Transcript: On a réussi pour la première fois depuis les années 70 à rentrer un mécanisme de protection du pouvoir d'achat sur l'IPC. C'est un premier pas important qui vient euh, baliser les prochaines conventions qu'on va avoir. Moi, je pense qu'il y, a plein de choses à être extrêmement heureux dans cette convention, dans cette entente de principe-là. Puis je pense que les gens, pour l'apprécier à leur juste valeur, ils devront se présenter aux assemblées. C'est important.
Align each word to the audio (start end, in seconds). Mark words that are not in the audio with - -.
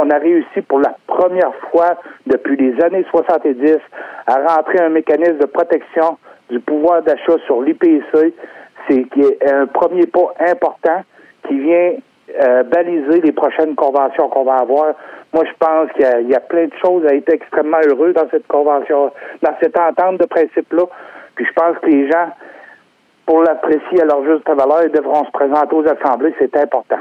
On 0.00 0.10
a 0.10 0.18
réussi 0.18 0.62
pour 0.62 0.78
la 0.78 0.94
première 1.08 1.52
fois 1.72 1.96
depuis 2.24 2.56
les 2.56 2.80
années 2.84 3.04
70 3.10 3.78
à 4.28 4.54
rentrer 4.54 4.78
un 4.78 4.90
mécanisme 4.90 5.38
de 5.38 5.46
protection 5.46 6.18
du 6.50 6.60
pouvoir 6.60 7.02
d'achat 7.02 7.36
sur 7.46 7.62
l'IPC. 7.62 8.32
C'est 8.88 9.06
un 9.50 9.66
premier 9.66 10.06
pas 10.06 10.32
important 10.38 11.02
qui 11.48 11.58
vient 11.58 11.94
euh, 12.40 12.62
baliser 12.62 13.22
les 13.22 13.32
prochaines 13.32 13.74
conventions 13.74 14.28
qu'on 14.28 14.44
va 14.44 14.58
avoir. 14.58 14.94
Moi, 15.32 15.44
je 15.44 15.52
pense 15.58 15.90
qu'il 15.92 16.30
y, 16.30 16.34
a 16.34 16.40
plein 16.40 16.66
de 16.66 16.74
choses 16.80 17.04
à 17.04 17.16
être 17.16 17.32
extrêmement 17.32 17.80
heureux 17.90 18.12
dans 18.12 18.30
cette 18.30 18.46
convention, 18.46 19.10
dans 19.42 19.54
cette 19.60 19.76
entente 19.76 20.20
de 20.20 20.26
principe-là. 20.26 20.84
Puis 21.34 21.44
je 21.44 21.52
pense 21.54 21.76
que 21.78 21.86
les 21.86 22.08
gens, 22.08 22.30
pour 23.26 23.42
l'apprécier 23.42 24.00
à 24.00 24.04
leur 24.04 24.24
juste 24.24 24.48
valeur, 24.48 24.84
ils 24.84 24.92
devront 24.92 25.24
se 25.24 25.30
présenter 25.32 25.74
aux 25.74 25.88
assemblées. 25.88 26.32
C'est 26.38 26.56
important. 26.56 26.98